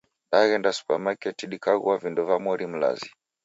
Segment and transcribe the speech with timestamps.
[0.31, 3.09] Daghenda supamaketi dikaghua vindo va mori mlazi